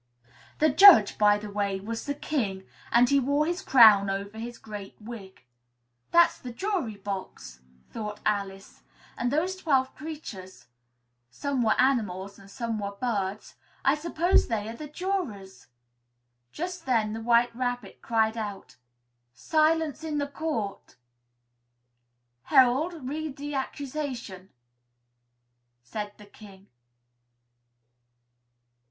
The 0.57 0.71
judge, 0.71 1.19
by 1.19 1.37
the 1.37 1.51
way, 1.51 1.79
was 1.79 2.07
the 2.07 2.15
King 2.15 2.65
and 2.91 3.07
he 3.07 3.19
wore 3.19 3.45
his 3.45 3.61
crown 3.61 4.09
over 4.09 4.39
his 4.39 4.57
great 4.57 4.99
wig. 4.99 5.43
"That's 6.09 6.39
the 6.39 6.51
jury 6.51 6.95
box," 6.95 7.59
thought 7.91 8.19
Alice; 8.25 8.81
"and 9.15 9.29
those 9.31 9.55
twelve 9.55 9.93
creatures 9.95 10.65
(some 11.29 11.61
were 11.61 11.79
animals 11.79 12.39
and 12.39 12.49
some 12.49 12.79
were 12.79 12.93
birds) 12.99 13.57
I 13.85 13.93
suppose 13.93 14.47
they 14.47 14.67
are 14.69 14.75
the 14.75 14.87
jurors." 14.87 15.67
Just 16.51 16.87
then 16.87 17.13
the 17.13 17.21
White 17.21 17.55
Rabbit 17.55 18.01
cried 18.01 18.37
out 18.39 18.77
"Silence 19.35 20.03
in 20.03 20.17
the 20.17 20.25
court!" 20.29 20.95
"Herald, 22.45 23.07
read 23.07 23.35
the 23.37 23.53
accusation!" 23.53 24.49
said 25.83 26.13
the 26.17 26.25
King. 26.25 26.69